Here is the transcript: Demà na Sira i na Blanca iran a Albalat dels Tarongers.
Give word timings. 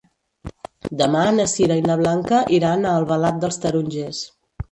Demà 1.01 1.25
na 1.39 1.45
Sira 1.51 1.77
i 1.81 1.83
na 1.89 1.97
Blanca 2.01 2.41
iran 2.59 2.87
a 2.93 2.97
Albalat 3.01 3.39
dels 3.45 3.63
Tarongers. 3.67 4.27